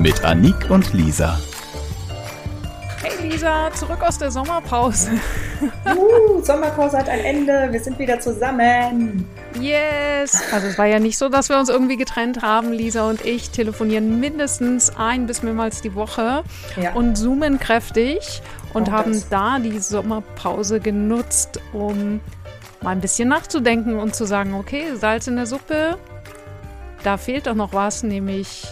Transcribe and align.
Mit 0.00 0.24
Annik 0.24 0.70
und 0.70 0.92
Lisa. 0.92 1.38
Hey 3.02 3.28
Lisa, 3.30 3.70
zurück 3.74 4.02
aus 4.02 4.18
der 4.18 4.30
Sommerpause. 4.30 5.10
Uh, 5.86 6.40
Sommerpause 6.44 6.96
hat 6.98 7.08
ein 7.08 7.18
Ende, 7.18 7.66
wir 7.72 7.80
sind 7.80 7.98
wieder 7.98 8.20
zusammen. 8.20 9.26
Yes! 9.60 10.40
Also 10.52 10.68
es 10.68 10.78
war 10.78 10.86
ja 10.86 11.00
nicht 11.00 11.18
so, 11.18 11.28
dass 11.28 11.48
wir 11.48 11.58
uns 11.58 11.68
irgendwie 11.68 11.96
getrennt 11.96 12.42
haben. 12.42 12.70
Lisa 12.72 13.08
und 13.08 13.24
ich 13.24 13.50
telefonieren 13.50 14.20
mindestens 14.20 14.92
ein 14.96 15.26
bis 15.26 15.42
mehrmals 15.42 15.80
die 15.80 15.96
Woche 15.96 16.44
Ja. 16.80 16.92
und 16.94 17.16
zoomen 17.16 17.58
kräftig 17.58 18.40
und 18.72 18.88
Auch 18.88 18.92
haben 18.92 19.12
das. 19.14 19.28
da 19.30 19.58
die 19.58 19.80
Sommerpause 19.80 20.78
genutzt, 20.78 21.58
um 21.72 22.20
mal 22.80 22.90
ein 22.90 23.00
bisschen 23.00 23.28
nachzudenken 23.28 23.98
und 23.98 24.14
zu 24.14 24.26
sagen, 24.26 24.54
okay, 24.54 24.94
Salz 24.94 25.26
in 25.26 25.34
der 25.34 25.46
Suppe, 25.46 25.98
da 27.02 27.16
fehlt 27.16 27.48
doch 27.48 27.56
noch 27.56 27.72
was, 27.72 28.04
nämlich 28.04 28.64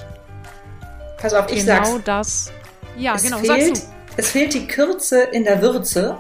Pass 1.19 1.35
auf, 1.35 1.51
ich 1.51 1.61
genau 1.67 1.85
sag's. 1.85 2.05
das. 2.05 2.53
Ja, 2.97 3.15
es, 3.15 3.23
genau, 3.23 3.39
fehlt, 3.39 3.77
sagst 3.77 3.85
du. 3.85 3.89
es 4.17 4.31
fehlt 4.31 4.55
die 4.55 4.67
Kürze 4.67 5.23
in 5.23 5.45
der 5.45 5.61
Würze. 5.63 6.17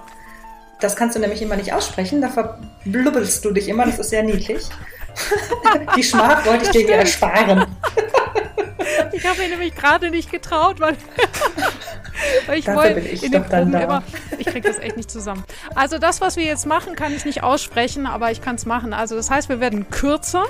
Das 0.81 0.95
kannst 0.97 1.17
du 1.17 1.21
nämlich 1.21 1.41
immer 1.41 1.57
nicht 1.57 1.73
aussprechen, 1.73 2.21
da 2.21 2.29
verblubbelst 2.29 3.45
du 3.45 3.51
dich 3.51 3.69
immer, 3.69 3.87
das 3.87 3.99
ist 3.99 4.11
sehr 4.11 4.23
niedlich. 4.23 4.69
die 5.97 6.03
Schmach 6.03 6.45
wollte 6.45 6.67
ich 6.67 6.71
dir 6.71 6.81
hier 6.87 6.97
ersparen. 6.97 7.67
Ich 9.13 9.27
habe 9.27 9.39
mir 9.41 9.49
nämlich 9.49 9.75
gerade 9.75 10.11
nicht 10.11 10.31
getraut, 10.31 10.79
weil, 10.81 10.97
weil 12.47 12.59
ich 12.59 12.65
Dafür 12.65 12.83
wollte 12.83 13.01
bin 13.01 13.07
ich 13.07 13.25
in 13.25 13.33
den 13.33 13.43
dann 13.49 13.71
Proben 13.71 13.73
da. 13.73 13.81
immer. 13.81 14.03
Kriege 14.57 14.69
das 14.69 14.79
echt 14.79 14.97
nicht 14.97 15.11
zusammen. 15.11 15.45
Also 15.75 15.99
das, 15.99 16.23
was 16.23 16.37
wir 16.37 16.45
jetzt 16.45 16.65
machen, 16.65 16.97
kann 16.97 17.13
ich 17.13 17.27
nicht 17.27 17.43
aussprechen, 17.43 18.07
aber 18.07 18.31
ich 18.31 18.41
kann 18.41 18.55
es 18.55 18.65
machen. 18.65 18.95
Also 18.95 19.15
das 19.15 19.31
heißt, 19.31 19.51
wir 19.51 19.61
werden 19.61 19.91
kürzer. 19.91 20.45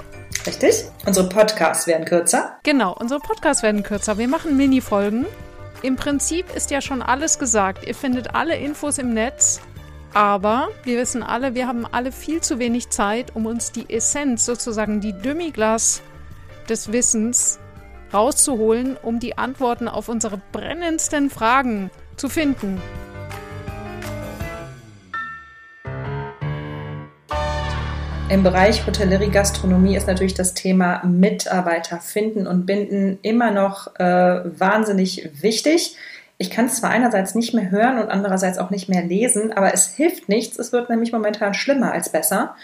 Richtig? 0.47 0.85
Unsere 1.05 1.29
Podcasts 1.29 1.89
werden 1.89 2.05
kürzer. 2.05 2.57
Genau, 2.63 2.95
unsere 2.95 3.19
Podcasts 3.19 3.65
werden 3.65 3.83
kürzer. 3.83 4.17
Wir 4.17 4.29
machen 4.29 4.57
Mini-Folgen. 4.57 5.27
Im 5.83 5.97
Prinzip 5.97 6.55
ist 6.55 6.71
ja 6.71 6.81
schon 6.81 7.03
alles 7.03 7.41
gesagt. 7.41 7.85
Ihr 7.85 7.97
findet 7.97 8.37
alle 8.37 8.57
Infos 8.57 8.99
im 8.99 9.13
Netz. 9.13 9.61
Aber 10.15 10.69
wir 10.85 10.99
wissen 10.99 11.25
alle, 11.25 11.57
wir 11.57 11.67
haben 11.67 11.85
alle 11.85 12.13
viel 12.13 12.41
zu 12.41 12.61
wenig 12.61 12.91
Zeit, 12.91 13.35
um 13.35 13.45
uns 13.45 13.73
die 13.73 13.91
Essenz, 13.93 14.47
sozusagen 14.47 15.01
die 15.01 15.15
Demi-Glas 15.15 16.01
des 16.69 16.93
Wissens 16.93 17.59
rauszuholen, 18.15 18.97
um 19.03 19.19
die 19.19 19.37
Antworten 19.37 19.89
auf 19.89 20.09
unsere 20.09 20.41
brennendsten 20.53 21.29
Fragen 21.29 21.91
zu 22.17 22.29
finden. 22.29 22.81
Im 28.29 28.43
Bereich 28.43 28.85
Hotellerie, 28.85 29.31
Gastronomie 29.31 29.97
ist 29.97 30.09
natürlich 30.09 30.35
das 30.35 30.53
Thema 30.53 31.01
Mitarbeiter 31.05 32.01
finden 32.01 32.49
und 32.49 32.67
binden 32.67 33.21
immer 33.23 33.53
noch 33.53 33.95
äh, 34.01 34.43
wahnsinnig 34.59 35.31
wichtig. 35.41 35.97
Ich 36.37 36.51
kann 36.51 36.67
es 36.67 36.79
zwar 36.79 36.91
einerseits 36.91 37.37
nicht 37.37 37.55
mehr 37.55 37.71
hören 37.71 38.01
und 38.01 38.11
andererseits 38.11 38.59
auch 38.59 38.71
nicht 38.71 38.89
mehr 38.89 39.05
lesen, 39.05 39.53
aber 39.53 39.73
es 39.73 39.95
hilft 39.95 40.29
nichts. 40.29 40.59
Es 40.59 40.73
wird 40.73 40.91
nämlich 40.91 41.13
momentan 41.13 41.55
schlimmer 41.55 41.93
als 41.93 42.09
besser. 42.09 42.57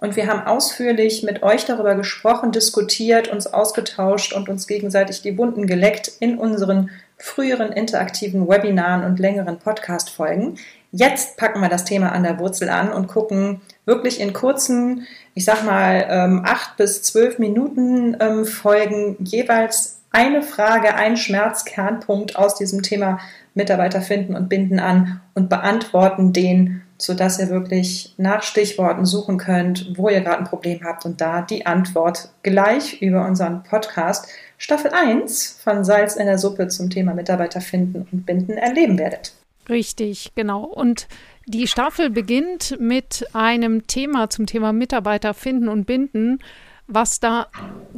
Und 0.00 0.14
wir 0.14 0.28
haben 0.28 0.46
ausführlich 0.46 1.24
mit 1.24 1.42
euch 1.42 1.64
darüber 1.64 1.96
gesprochen, 1.96 2.52
diskutiert, 2.52 3.26
uns 3.26 3.48
ausgetauscht 3.48 4.32
und 4.32 4.48
uns 4.48 4.68
gegenseitig 4.68 5.22
die 5.22 5.36
Wunden 5.36 5.66
geleckt 5.66 6.12
in 6.20 6.38
unseren 6.38 6.90
früheren 7.16 7.72
interaktiven 7.72 8.48
Webinaren 8.48 9.04
und 9.04 9.18
längeren 9.18 9.58
Podcast-Folgen. 9.58 10.56
Jetzt 10.92 11.36
packen 11.36 11.60
wir 11.60 11.68
das 11.68 11.84
Thema 11.84 12.12
an 12.12 12.22
der 12.22 12.38
Wurzel 12.38 12.68
an 12.68 12.92
und 12.92 13.08
gucken 13.08 13.60
wirklich 13.86 14.20
in 14.20 14.32
kurzen, 14.32 15.04
ich 15.34 15.44
sag 15.44 15.64
mal, 15.64 16.06
ähm, 16.08 16.42
acht 16.46 16.76
bis 16.76 17.02
zwölf 17.02 17.40
Minuten 17.40 18.16
ähm, 18.20 18.44
Folgen 18.44 19.16
jeweils 19.18 20.00
eine 20.12 20.42
Frage, 20.42 20.94
einen 20.94 21.16
Schmerzkernpunkt 21.16 22.36
aus 22.36 22.54
diesem 22.54 22.82
Thema 22.82 23.18
Mitarbeiter 23.54 24.00
finden 24.00 24.36
und 24.36 24.48
binden 24.48 24.78
an 24.78 25.20
und 25.34 25.48
beantworten 25.48 26.32
den, 26.32 26.82
sodass 26.98 27.38
ihr 27.38 27.48
wirklich 27.48 28.14
nach 28.16 28.42
Stichworten 28.42 29.06
suchen 29.06 29.38
könnt, 29.38 29.96
wo 29.96 30.08
ihr 30.08 30.20
gerade 30.20 30.38
ein 30.38 30.44
Problem 30.44 30.80
habt 30.84 31.04
und 31.04 31.20
da 31.20 31.42
die 31.42 31.64
Antwort 31.64 32.30
gleich 32.42 33.00
über 33.00 33.24
unseren 33.24 33.62
Podcast 33.62 34.28
Staffel 34.58 34.90
1 34.92 35.60
von 35.62 35.84
Salz 35.84 36.16
in 36.16 36.26
der 36.26 36.38
Suppe 36.38 36.66
zum 36.68 36.90
Thema 36.90 37.14
Mitarbeiter 37.14 37.60
finden 37.60 38.06
und 38.10 38.26
binden 38.26 38.58
erleben 38.58 38.98
werdet. 38.98 39.32
Richtig, 39.68 40.32
genau. 40.34 40.64
Und 40.64 41.06
die 41.46 41.68
Staffel 41.68 42.10
beginnt 42.10 42.78
mit 42.80 43.26
einem 43.32 43.86
Thema 43.86 44.30
zum 44.30 44.46
Thema 44.46 44.72
Mitarbeiter 44.72 45.34
finden 45.34 45.68
und 45.68 45.84
binden, 45.84 46.40
was 46.88 47.20
da 47.20 47.46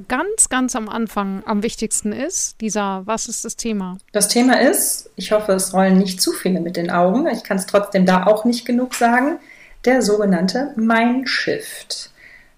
ganz, 0.09 0.49
ganz 0.49 0.77
am 0.77 0.89
Anfang 0.89 1.43
am 1.47 1.63
wichtigsten 1.63 2.13
ist. 2.13 2.61
Dieser, 2.61 3.03
was 3.07 3.27
ist 3.27 3.45
das 3.45 3.57
Thema? 3.57 3.97
Das 4.13 4.29
Thema 4.29 4.61
ist, 4.61 5.11
ich 5.17 5.33
hoffe, 5.33 5.53
es 5.53 5.73
rollen 5.73 5.97
nicht 5.97 6.21
zu 6.21 6.33
viele 6.33 6.61
mit 6.61 6.77
den 6.77 6.91
Augen, 6.91 7.27
ich 7.29 7.45
kann 7.45 7.57
es 7.57 7.67
trotzdem 7.67 8.05
da 8.05 8.25
auch 8.27 8.45
nicht 8.45 8.67
genug 8.67 8.95
sagen, 8.95 9.39
der 9.85 10.03
sogenannte 10.03 10.73
Mindshift. 10.77 12.11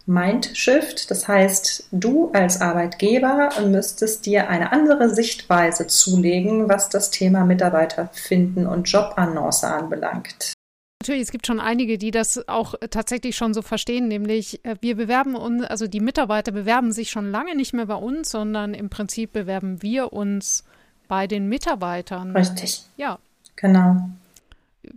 Mindshift, 0.06 1.10
das 1.10 1.28
heißt, 1.28 1.88
du 1.92 2.30
als 2.32 2.60
Arbeitgeber 2.60 3.50
müsstest 3.64 4.26
dir 4.26 4.48
eine 4.48 4.72
andere 4.72 5.14
Sichtweise 5.14 5.86
zulegen, 5.86 6.68
was 6.68 6.88
das 6.88 7.10
Thema 7.10 7.44
Mitarbeiter 7.44 8.10
finden 8.12 8.66
und 8.66 8.88
Jobannonce 8.88 9.64
anbelangt. 9.64 10.54
Natürlich, 11.02 11.22
es 11.22 11.32
gibt 11.32 11.48
schon 11.48 11.58
einige, 11.58 11.98
die 11.98 12.12
das 12.12 12.46
auch 12.46 12.76
tatsächlich 12.90 13.34
schon 13.34 13.54
so 13.54 13.62
verstehen, 13.62 14.06
nämlich 14.06 14.64
äh, 14.64 14.76
wir 14.82 14.94
bewerben 14.94 15.34
uns, 15.34 15.64
also 15.64 15.88
die 15.88 15.98
Mitarbeiter 15.98 16.52
bewerben 16.52 16.92
sich 16.92 17.10
schon 17.10 17.28
lange 17.28 17.56
nicht 17.56 17.72
mehr 17.72 17.86
bei 17.86 17.96
uns, 17.96 18.30
sondern 18.30 18.72
im 18.72 18.88
Prinzip 18.88 19.32
bewerben 19.32 19.82
wir 19.82 20.12
uns 20.12 20.62
bei 21.08 21.26
den 21.26 21.48
Mitarbeitern. 21.48 22.36
Richtig, 22.36 22.84
Ja, 22.96 23.18
genau. 23.56 24.10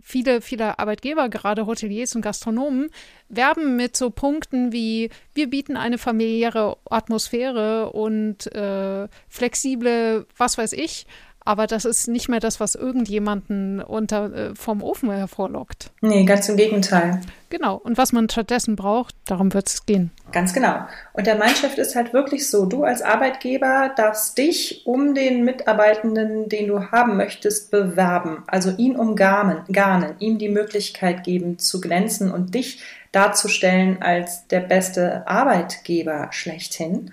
viele, 0.00 0.42
viele 0.42 0.78
Arbeitgeber, 0.78 1.28
gerade 1.28 1.66
Hoteliers 1.66 2.14
und 2.14 2.22
Gastronomen, 2.22 2.90
werben 3.28 3.74
mit 3.74 3.96
so 3.96 4.10
Punkten 4.10 4.70
wie, 4.70 5.10
wir 5.34 5.50
bieten 5.50 5.76
eine 5.76 5.98
familiäre 5.98 6.76
Atmosphäre 6.88 7.90
und 7.90 8.46
äh, 8.54 9.08
flexible, 9.28 10.24
was 10.36 10.56
weiß 10.56 10.72
ich. 10.74 11.04
Aber 11.46 11.68
das 11.68 11.84
ist 11.84 12.08
nicht 12.08 12.28
mehr 12.28 12.40
das, 12.40 12.58
was 12.58 12.74
irgendjemanden 12.74 13.80
unter, 13.80 14.32
äh, 14.34 14.54
vom 14.56 14.82
Ofen 14.82 15.10
hervorlockt. 15.10 15.90
Nee, 16.00 16.24
ganz 16.24 16.48
im 16.48 16.56
Gegenteil. 16.56 17.20
Genau. 17.50 17.76
Und 17.76 17.96
was 17.96 18.12
man 18.12 18.28
stattdessen 18.28 18.74
braucht, 18.74 19.14
darum 19.26 19.54
wird 19.54 19.68
es 19.68 19.86
gehen. 19.86 20.10
Ganz 20.32 20.52
genau. 20.52 20.80
Und 21.12 21.28
der 21.28 21.36
Mindshift 21.36 21.78
ist 21.78 21.94
halt 21.94 22.12
wirklich 22.12 22.50
so, 22.50 22.66
du 22.66 22.82
als 22.82 23.00
Arbeitgeber 23.00 23.92
darfst 23.96 24.36
dich 24.36 24.82
um 24.86 25.14
den 25.14 25.44
Mitarbeitenden, 25.44 26.48
den 26.48 26.66
du 26.66 26.90
haben 26.90 27.16
möchtest, 27.16 27.70
bewerben. 27.70 28.42
Also 28.48 28.72
ihn 28.76 28.96
umgarnen, 28.96 29.62
garnen, 29.70 30.16
ihm 30.18 30.38
die 30.38 30.48
Möglichkeit 30.48 31.22
geben 31.22 31.60
zu 31.60 31.80
glänzen 31.80 32.32
und 32.32 32.56
dich 32.56 32.82
darzustellen 33.12 34.02
als 34.02 34.48
der 34.48 34.60
beste 34.60 35.26
Arbeitgeber 35.28 36.28
schlechthin. 36.32 37.12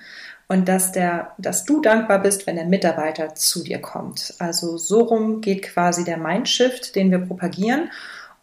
Und 0.53 0.67
dass, 0.67 0.91
der, 0.91 1.31
dass 1.39 1.65
du 1.65 1.81
dankbar 1.81 2.19
bist, 2.19 2.45
wenn 2.45 2.57
der 2.57 2.65
Mitarbeiter 2.65 3.33
zu 3.33 3.63
dir 3.63 3.81
kommt. 3.81 4.35
Also 4.37 4.77
so 4.77 5.01
rum 5.01 5.41
geht 5.41 5.63
quasi 5.63 6.03
der 6.03 6.17
Mindshift, 6.17 6.95
den 6.95 7.09
wir 7.09 7.17
propagieren. 7.17 7.89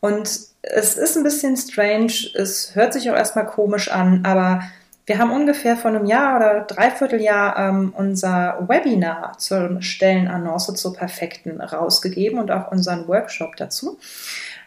Und 0.00 0.28
es 0.62 0.96
ist 0.96 1.16
ein 1.16 1.22
bisschen 1.22 1.56
strange, 1.56 2.12
es 2.34 2.74
hört 2.74 2.92
sich 2.94 3.08
auch 3.10 3.14
erstmal 3.14 3.46
komisch 3.46 3.92
an, 3.92 4.24
aber 4.24 4.62
wir 5.06 5.18
haben 5.18 5.30
ungefähr 5.30 5.76
vor 5.76 5.90
einem 5.92 6.04
Jahr 6.04 6.36
oder 6.36 6.60
Dreivierteljahr 6.62 7.56
ähm, 7.56 7.94
unser 7.96 8.66
Webinar 8.68 9.38
zur 9.38 9.80
Stellenannonce 9.80 10.74
zur 10.74 10.94
Perfekten 10.94 11.60
rausgegeben 11.60 12.40
und 12.40 12.50
auch 12.50 12.72
unseren 12.72 13.06
Workshop 13.06 13.54
dazu. 13.56 13.98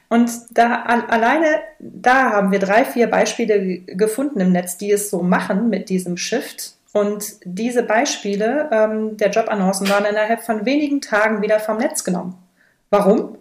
Und 0.07 0.31
da 0.51 0.83
al- 0.83 1.07
alleine, 1.07 1.47
da 1.79 2.31
haben 2.31 2.51
wir 2.53 2.59
drei, 2.59 2.85
vier 2.85 3.07
Beispiele 3.07 3.79
gefunden 3.79 4.39
im 4.39 4.53
Netz, 4.53 4.77
die 4.77 4.91
es 4.91 5.09
so 5.09 5.23
machen 5.23 5.69
mit 5.69 5.89
diesem 5.89 6.15
Shift. 6.15 6.75
Und 6.93 7.37
diese 7.43 7.83
Beispiele 7.83 8.69
ähm, 8.71 9.17
der 9.17 9.31
Jobannoncen 9.31 9.89
waren 9.89 10.05
innerhalb 10.05 10.43
von 10.43 10.65
wenigen 10.65 11.01
Tagen 11.01 11.41
wieder 11.41 11.59
vom 11.59 11.77
Netz 11.77 12.03
genommen. 12.03 12.37
Warum? 12.91 13.37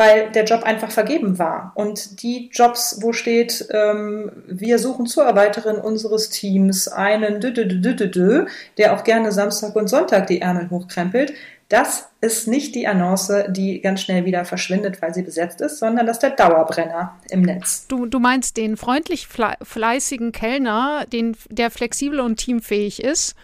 Weil 0.00 0.30
der 0.30 0.44
Job 0.44 0.62
einfach 0.62 0.90
vergeben 0.90 1.38
war. 1.38 1.72
Und 1.74 2.22
die 2.22 2.48
Jobs, 2.50 3.00
wo 3.02 3.12
steht, 3.12 3.68
ähm, 3.70 4.32
wir 4.46 4.78
suchen 4.78 5.04
Zuarbeiterin 5.04 5.76
unseres 5.76 6.30
Teams, 6.30 6.88
einen 6.88 7.38
Dü 7.38 7.48
-dü 7.48 7.68
-dü 7.68 8.46
der 8.78 8.94
auch 8.94 9.04
gerne 9.04 9.30
Samstag 9.30 9.76
und 9.76 9.88
Sonntag 9.88 10.26
die 10.28 10.40
Ärmel 10.40 10.70
hochkrempelt, 10.70 11.34
das 11.68 12.08
ist 12.22 12.48
nicht 12.48 12.74
die 12.74 12.88
Annonce, 12.88 13.44
die 13.50 13.82
ganz 13.82 14.00
schnell 14.00 14.24
wieder 14.24 14.46
verschwindet, 14.46 15.02
weil 15.02 15.12
sie 15.12 15.22
besetzt 15.22 15.60
ist, 15.60 15.78
sondern 15.78 16.06
das 16.06 16.16
ist 16.16 16.22
der 16.22 16.30
Dauerbrenner 16.30 17.18
im 17.28 17.42
Netz. 17.42 17.86
Du, 17.86 18.06
du 18.06 18.20
meinst 18.20 18.56
den 18.56 18.78
freundlich 18.78 19.28
fleißigen 19.28 20.32
Kellner, 20.32 21.04
den, 21.12 21.36
der 21.50 21.70
flexibel 21.70 22.20
und 22.20 22.38
teamfähig 22.38 23.04
ist. 23.04 23.34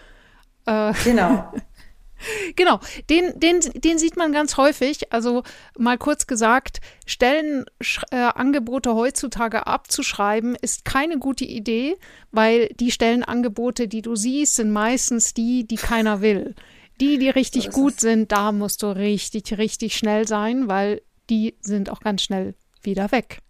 Äh, 0.65 0.95
genau. 1.05 1.53
Genau, 2.57 2.81
den, 3.11 3.39
den, 3.39 3.61
den 3.75 3.99
sieht 3.99 4.17
man 4.17 4.33
ganz 4.33 4.57
häufig. 4.57 5.13
Also 5.13 5.43
mal 5.79 5.99
kurz 5.99 6.27
gesagt, 6.27 6.81
Stellenangebote 7.07 8.91
äh, 8.91 8.95
heutzutage 8.95 9.67
abzuschreiben, 9.67 10.57
ist 10.61 10.85
keine 10.85 11.19
gute 11.19 11.45
Idee, 11.45 11.97
weil 12.31 12.69
die 12.81 12.91
Stellenangebote, 12.91 13.89
die 13.89 14.03
du 14.03 14.17
siehst, 14.17 14.57
sind 14.57 14.71
meistens 14.71 15.35
die, 15.35 15.67
die 15.67 15.77
keiner 15.77 16.21
will. 16.21 16.55
Die, 17.01 17.19
die 17.19 17.29
richtig 17.29 17.65
so 17.65 17.71
gut 17.71 17.95
es. 17.95 18.01
sind, 18.01 18.33
da 18.33 18.53
musst 18.53 18.83
du 18.83 18.87
richtig, 18.87 19.59
richtig 19.59 19.97
schnell 19.97 20.27
sein, 20.27 20.69
weil 20.69 21.03
die 21.29 21.55
sind 21.61 21.91
auch 21.91 22.01
ganz 22.01 22.23
schnell 22.23 22.55
wieder 22.83 23.13
weg. 23.13 23.41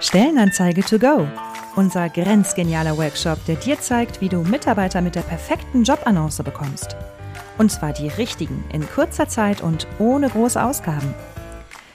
Stellenanzeige 0.00 0.82
to 0.82 0.98
go 0.98 1.26
unser 1.76 2.08
grenzgenialer 2.08 2.96
Workshop, 2.96 3.44
der 3.44 3.56
dir 3.56 3.78
zeigt, 3.78 4.20
wie 4.20 4.28
du 4.28 4.38
Mitarbeiter 4.38 5.02
mit 5.02 5.14
der 5.14 5.20
perfekten 5.20 5.84
Jobannonce 5.84 6.42
bekommst. 6.42 6.96
Und 7.58 7.70
zwar 7.70 7.92
die 7.92 8.08
richtigen, 8.08 8.64
in 8.72 8.88
kurzer 8.88 9.28
Zeit 9.28 9.60
und 9.60 9.86
ohne 9.98 10.28
große 10.28 10.62
Ausgaben. 10.62 11.14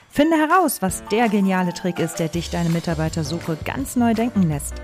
Finde 0.08 0.36
heraus, 0.36 0.82
was 0.82 1.02
der 1.10 1.28
geniale 1.28 1.72
Trick 1.72 1.98
ist, 1.98 2.18
der 2.18 2.28
dich 2.28 2.50
deine 2.50 2.68
Mitarbeitersuche 2.68 3.56
ganz 3.64 3.96
neu 3.96 4.14
denken 4.14 4.42
lässt. 4.42 4.74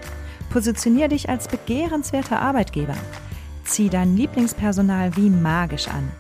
Positionier 0.50 1.08
dich 1.08 1.28
als 1.28 1.48
begehrenswerter 1.48 2.40
Arbeitgeber. 2.40 2.96
Zieh 3.64 3.90
dein 3.90 4.16
Lieblingspersonal 4.16 5.16
wie 5.16 5.30
magisch 5.30 5.88
an. 5.88 6.10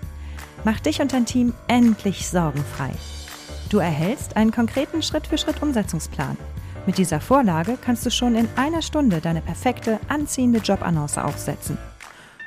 Mach 0.64 0.80
dich 0.80 1.00
und 1.00 1.12
dein 1.12 1.24
Team 1.24 1.54
endlich 1.66 2.28
sorgenfrei. 2.28 2.90
Du 3.70 3.78
erhältst 3.78 4.36
einen 4.36 4.52
konkreten 4.52 5.02
Schritt-für-Schritt-Umsetzungsplan 5.02 6.36
mit 6.88 6.96
dieser 6.96 7.20
Vorlage 7.20 7.76
kannst 7.84 8.06
du 8.06 8.10
schon 8.10 8.34
in 8.34 8.48
einer 8.56 8.80
Stunde 8.80 9.20
deine 9.20 9.42
perfekte, 9.42 10.00
anziehende 10.08 10.58
Jobannonce 10.60 11.18
aufsetzen. 11.18 11.76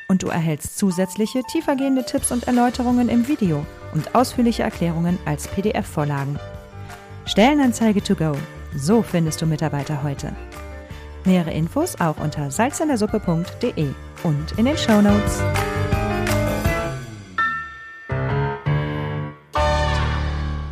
Und 0.07 0.23
du 0.23 0.29
erhältst 0.29 0.79
zusätzliche, 0.79 1.43
tiefergehende 1.43 2.03
Tipps 2.03 2.31
und 2.31 2.47
Erläuterungen 2.47 3.07
im 3.07 3.27
Video 3.27 3.63
und 3.93 4.15
ausführliche 4.15 4.63
Erklärungen 4.63 5.19
als 5.25 5.47
PDF-Vorlagen. 5.47 6.39
Stellenanzeige 7.25 8.01
to 8.01 8.15
go. 8.15 8.35
So 8.75 9.03
findest 9.03 9.43
du 9.43 9.45
Mitarbeiter 9.45 10.01
heute. 10.01 10.35
Nähere 11.23 11.51
Infos 11.51 12.01
auch 12.01 12.17
unter 12.17 12.49
salzindersuppe.de 12.49 13.89
und 14.23 14.57
in 14.57 14.65
den 14.65 14.77
Show 14.77 15.03
Notes. 15.03 15.43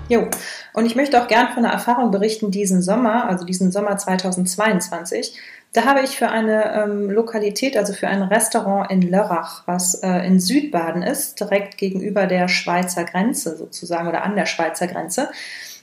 Jo, 0.09 0.27
und 0.73 0.87
ich 0.87 0.95
möchte 0.95 1.21
auch 1.21 1.27
gern 1.27 1.49
von 1.49 1.63
einer 1.63 1.73
Erfahrung 1.73 2.09
berichten 2.09 2.49
diesen 2.49 2.81
Sommer, 2.81 3.29
also 3.29 3.45
diesen 3.45 3.71
Sommer 3.71 3.95
2022. 3.95 5.37
Da 5.71 5.85
habe 5.85 6.01
ich 6.01 6.17
für 6.17 6.29
eine 6.29 6.73
ähm, 6.73 7.11
Lokalität, 7.11 7.77
also 7.77 7.93
für 7.93 8.07
ein 8.07 8.23
Restaurant 8.23 8.89
in 8.89 9.03
Lörrach, 9.03 9.67
was 9.67 9.93
äh, 9.93 10.25
in 10.25 10.39
Südbaden 10.39 11.03
ist, 11.03 11.39
direkt 11.39 11.77
gegenüber 11.77 12.25
der 12.25 12.47
Schweizer 12.47 13.03
Grenze 13.03 13.55
sozusagen 13.55 14.07
oder 14.07 14.23
an 14.23 14.35
der 14.35 14.47
Schweizer 14.47 14.87
Grenze, 14.87 15.29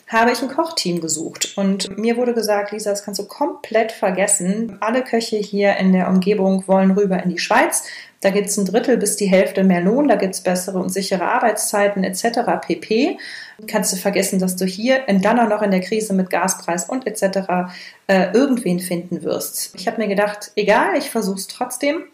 habe 0.09 0.31
ich 0.31 0.41
ein 0.41 0.49
Kochteam 0.49 1.01
gesucht. 1.01 1.55
Und 1.57 1.99
mir 1.99 2.17
wurde 2.17 2.33
gesagt, 2.33 2.71
Lisa, 2.71 2.91
das 2.91 3.05
kannst 3.05 3.21
du 3.21 3.27
komplett 3.27 3.91
vergessen. 3.91 4.77
Alle 4.81 5.03
Köche 5.03 5.37
hier 5.37 5.77
in 5.77 5.93
der 5.93 6.09
Umgebung 6.09 6.67
wollen 6.69 6.93
rüber 6.93 7.23
in 7.23 7.31
die 7.31 7.39
Schweiz. 7.39 7.85
Da 8.21 8.31
gibt 8.31 8.47
es 8.47 8.57
ein 8.57 8.65
Drittel 8.65 8.97
bis 8.97 9.17
die 9.17 9.27
Hälfte 9.27 9.63
mehr 9.63 9.81
Lohn, 9.81 10.09
da 10.09 10.17
gibt 10.17 10.35
es 10.35 10.41
bessere 10.41 10.79
und 10.79 10.89
sichere 10.89 11.25
Arbeitszeiten 11.25 12.03
etc. 12.03 12.41
pp. 12.61 13.19
Kannst 13.67 13.93
du 13.93 13.97
vergessen, 13.97 14.39
dass 14.39 14.57
du 14.57 14.65
hier 14.65 15.07
in 15.09 15.21
dann 15.21 15.39
auch 15.39 15.49
noch 15.49 15.63
in 15.63 15.71
der 15.71 15.81
Krise 15.81 16.15
mit 16.15 16.31
Gaspreis 16.31 16.89
und 16.89 17.07
etc. 17.07 17.71
Äh, 18.07 18.33
irgendwen 18.33 18.81
finden 18.81 19.23
wirst. 19.23 19.75
Ich 19.75 19.87
habe 19.87 20.01
mir 20.01 20.09
gedacht, 20.09 20.53
egal, 20.57 20.97
ich 20.97 21.11
versuche 21.11 21.37
es 21.37 21.47
trotzdem. 21.47 22.05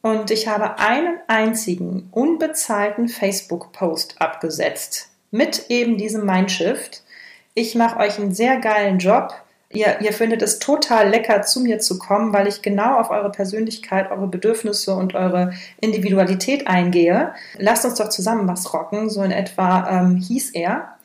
Und 0.00 0.30
ich 0.30 0.46
habe 0.46 0.78
einen 0.78 1.18
einzigen 1.26 2.08
unbezahlten 2.12 3.08
Facebook-Post 3.08 4.20
abgesetzt 4.20 5.08
mit 5.30 5.66
eben 5.70 5.98
diesem 5.98 6.24
Mindshift. 6.24 7.02
Ich 7.58 7.74
mache 7.74 7.98
euch 7.98 8.18
einen 8.18 8.32
sehr 8.32 8.58
geilen 8.58 8.98
Job 8.98 9.34
Ihr, 9.70 10.00
ihr 10.00 10.14
findet 10.14 10.40
es 10.40 10.58
total 10.58 11.10
lecker, 11.10 11.42
zu 11.42 11.60
mir 11.60 11.78
zu 11.78 11.98
kommen, 11.98 12.32
weil 12.32 12.48
ich 12.48 12.62
genau 12.62 12.98
auf 12.98 13.10
eure 13.10 13.30
Persönlichkeit, 13.30 14.10
eure 14.10 14.26
Bedürfnisse 14.26 14.94
und 14.94 15.14
eure 15.14 15.52
Individualität 15.78 16.66
eingehe. 16.66 17.34
Lasst 17.58 17.84
uns 17.84 17.96
doch 17.96 18.08
zusammen 18.08 18.48
was 18.48 18.72
rocken, 18.72 19.10
so 19.10 19.22
in 19.22 19.30
etwa 19.30 19.86
ähm, 19.90 20.16
hieß 20.16 20.52
er. 20.52 20.96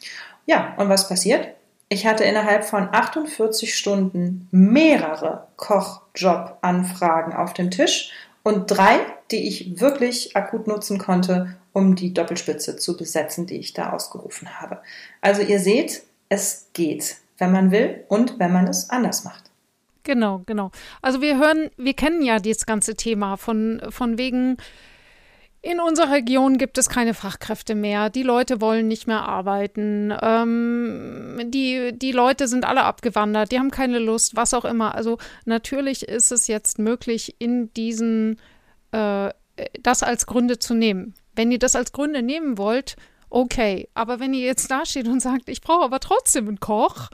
Ja, 0.45 0.75
und 0.77 0.87
was 0.87 1.09
passiert? 1.09 1.49
Ich 1.89 2.05
hatte 2.05 2.23
innerhalb 2.23 2.63
von 2.63 2.87
48 2.89 3.75
Stunden 3.75 4.47
mehrere 4.51 5.47
Kochjob-Anfragen 5.57 7.33
auf 7.33 7.53
dem 7.53 7.69
Tisch 7.69 8.11
und 8.43 8.67
drei, 8.67 8.99
die 9.31 9.45
ich 9.45 9.81
wirklich 9.81 10.37
akut 10.37 10.67
nutzen 10.67 10.99
konnte, 10.99 11.57
um 11.73 11.95
die 11.95 12.13
Doppelspitze 12.13 12.77
zu 12.77 12.95
besetzen, 12.95 13.45
die 13.45 13.57
ich 13.57 13.73
da 13.73 13.91
ausgerufen 13.91 14.61
habe. 14.61 14.79
Also 15.19 15.41
ihr 15.41 15.59
seht, 15.59 16.03
es 16.29 16.69
geht 16.73 17.17
wenn 17.43 17.51
man 17.51 17.71
will 17.71 18.03
und 18.07 18.39
wenn 18.39 18.53
man 18.53 18.67
es 18.67 18.89
anders 18.89 19.23
macht. 19.23 19.51
Genau, 20.03 20.43
genau. 20.45 20.71
Also 21.01 21.21
wir 21.21 21.37
hören, 21.37 21.69
wir 21.77 21.93
kennen 21.93 22.21
ja 22.21 22.39
dieses 22.39 22.65
ganze 22.65 22.95
Thema 22.95 23.37
von, 23.37 23.81
von 23.89 24.17
wegen, 24.17 24.57
in 25.61 25.79
unserer 25.79 26.11
Region 26.11 26.57
gibt 26.57 26.77
es 26.77 26.89
keine 26.89 27.13
Fachkräfte 27.13 27.73
mehr. 27.73 28.09
Die 28.09 28.23
Leute 28.23 28.59
wollen 28.59 28.87
nicht 28.89 29.07
mehr 29.07 29.23
arbeiten. 29.23 30.13
Ähm, 30.21 31.39
die, 31.45 31.97
die 31.97 32.11
Leute 32.11 32.49
sind 32.49 32.65
alle 32.65 32.83
abgewandert. 32.83 33.51
Die 33.51 33.59
haben 33.59 33.71
keine 33.71 33.99
Lust, 33.99 34.35
was 34.35 34.53
auch 34.53 34.65
immer. 34.65 34.93
Also 34.93 35.19
natürlich 35.45 36.07
ist 36.07 36.33
es 36.33 36.47
jetzt 36.47 36.79
möglich, 36.79 37.35
in 37.39 37.73
diesen, 37.73 38.41
äh, 38.91 39.29
das 39.81 40.03
als 40.03 40.25
Gründe 40.25 40.59
zu 40.59 40.73
nehmen. 40.73 41.13
Wenn 41.33 41.49
ihr 41.49 41.59
das 41.59 41.77
als 41.77 41.93
Gründe 41.93 42.21
nehmen 42.21 42.57
wollt, 42.57 42.97
okay. 43.33 43.89
Aber 43.93 44.19
wenn 44.19 44.33
ihr 44.33 44.45
jetzt 44.45 44.69
dasteht 44.71 45.07
und 45.07 45.21
sagt, 45.21 45.49
ich 45.49 45.61
brauche 45.61 45.83
aber 45.83 45.99
trotzdem 45.99 46.47
einen 46.47 46.59
Koch, 46.59 47.09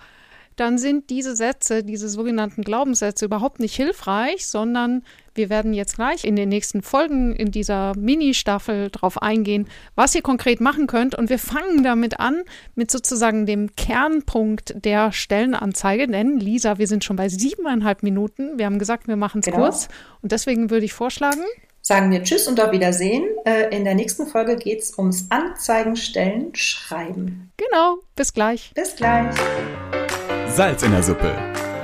dann 0.60 0.77
sind 0.77 1.10
diese 1.10 1.38
Sätze, 1.38 1.83
diese 1.86 2.10
sogenannten 2.10 2.63
Glaubenssätze 2.63 3.24
überhaupt 3.24 3.62
nicht 3.62 3.75
hilfreich, 3.75 4.45
sondern 4.45 5.04
wir 5.33 5.50
werden 5.50 5.74
jetzt 5.74 5.95
gleich 5.95 6.26
in 6.26 6.35
den 6.35 6.49
nächsten 6.49 6.81
Folgen 6.81 7.33
in 7.33 7.49
dieser 7.49 7.94
Mini-Staffel 7.95 8.90
darauf 8.90 9.21
eingehen, 9.21 9.69
was 9.95 10.14
ihr 10.16 10.21
konkret 10.21 10.59
machen 10.59 10.88
könnt. 10.88 11.16
Und 11.16 11.30
wir 11.30 11.40
fangen 11.40 11.83
damit 11.83 12.19
an, 12.19 12.44
mit 12.76 12.92
sozusagen 12.92 13.45
dem 13.45 13.73
Kernpunkt 13.78 14.83
der 14.83 15.14
Stellenanzeige. 15.14 16.07
Denn, 16.07 16.42
Lisa, 16.42 16.78
wir 16.78 16.88
sind 16.88 17.06
schon 17.06 17.16
bei 17.16 17.30
siebeneinhalb 17.30 18.04
Minuten. 18.04 18.57
Wir 18.57 18.66
haben 18.66 18.80
gesagt, 18.80 19.07
wir 19.07 19.16
machen 19.16 19.40
es 19.40 19.45
genau. 19.45 19.59
kurz. 19.59 19.88
Und 20.21 20.33
deswegen 20.33 20.69
würde 20.69 20.83
ich 20.83 20.92
vorschlagen, 20.92 21.45
sagen 21.81 22.12
wir 22.12 22.24
Tschüss 22.24 22.48
und 22.48 22.59
auf 22.59 22.71
Wiedersehen. 22.71 23.26
Äh, 23.45 23.76
in 23.76 23.83
der 23.83 23.95
nächsten 23.95 24.28
Folge 24.28 24.56
geht 24.56 24.81
es 24.81 24.98
ums 24.98 25.28
Anzeigen, 25.30 25.95
Stellen, 25.95 26.54
Schreiben. 26.56 27.52
Genau, 27.57 28.00
bis 28.16 28.33
gleich. 28.33 28.71
Bis 28.76 28.95
gleich. 28.95 29.36
Salz 30.48 30.83
in 30.83 30.92
der 30.92 31.04
Suppe. 31.04 31.36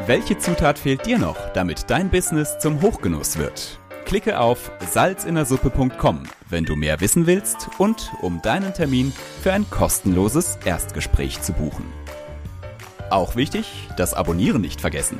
Welche 0.06 0.38
Zutat 0.38 0.78
fehlt 0.78 1.06
dir 1.06 1.18
noch, 1.18 1.38
damit 1.54 1.90
dein 1.90 2.10
Business 2.10 2.60
zum 2.60 2.82
Hochgenuss 2.82 3.38
wird? 3.38 3.80
Klicke 4.06 4.40
auf 4.40 4.72
salzinnersuppe.com, 4.92 6.24
wenn 6.50 6.64
du 6.64 6.76
mehr 6.76 7.02
wissen 7.02 7.26
willst 7.26 7.70
und 7.80 8.12
um 8.22 8.42
deinen 8.44 8.74
Termin 8.74 9.12
für 9.42 9.52
ein 9.52 9.68
kostenloses 9.70 10.60
Erstgespräch 10.64 11.42
zu 11.42 11.54
buchen. 11.54 11.86
Auch 13.10 13.36
wichtig, 13.36 13.66
das 13.98 14.14
Abonnieren 14.14 14.62
nicht 14.62 14.80
vergessen 14.80 15.20